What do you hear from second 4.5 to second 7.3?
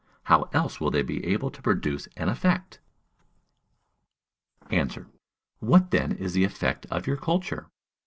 Answer. What, then, is the effect of your